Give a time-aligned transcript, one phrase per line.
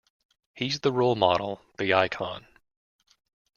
[0.55, 2.47] He's the role model, the icon.